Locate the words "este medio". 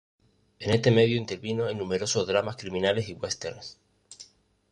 0.71-1.15